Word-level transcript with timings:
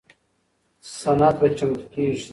سند 0.99 1.33
به 1.39 1.47
چمتو 1.57 1.83
کیږي. 1.93 2.25